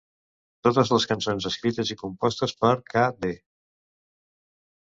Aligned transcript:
Totes 0.67 0.91
les 0.93 1.05
cançons 1.11 1.47
escrites 1.49 1.93
i 1.95 1.99
compostes 2.03 2.57
per 2.65 2.73
k.d. 2.89 3.33